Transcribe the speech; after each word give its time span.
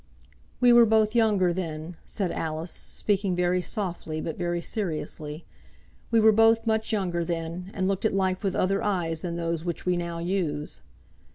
"We 0.59 0.73
were 0.73 0.87
both 0.87 1.13
younger, 1.13 1.53
then," 1.53 1.95
said 2.07 2.31
Alice, 2.31 2.71
speaking 2.71 3.35
very 3.35 3.61
softly, 3.61 4.19
but 4.19 4.35
very 4.35 4.59
seriously. 4.59 5.45
"We 6.09 6.19
were 6.19 6.31
both 6.31 6.65
much 6.65 6.91
younger 6.91 7.23
then, 7.23 7.69
and 7.75 7.87
looked 7.87 8.05
at 8.05 8.11
life 8.15 8.43
with 8.43 8.55
other 8.55 8.81
eyes 8.81 9.21
than 9.21 9.35
those 9.35 9.63
which 9.63 9.85
we 9.85 9.95
now 9.97 10.17
use. 10.17 10.81